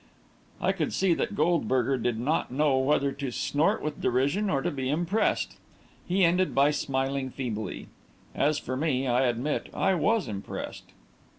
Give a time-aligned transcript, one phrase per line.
[0.59, 4.71] I could see that Goldberger did not know whether to snort with derision or to
[4.71, 5.57] be impressed.
[6.07, 7.85] He ended by smiling feebly.
[8.33, 10.85] As for me, I admit I was impressed.